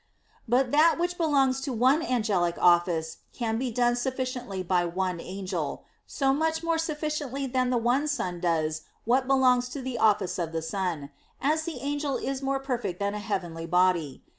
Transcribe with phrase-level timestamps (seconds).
[0.47, 5.83] But that which belongs to one angelic office can be done sufficiently by one angel;
[6.07, 10.53] so much more sufficiently than the one sun does what belongs to the office of
[10.53, 14.23] the sun, as the angel is more perfect than a heavenly body.